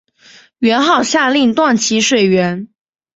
[0.57, 2.69] 元昊下令断其水源。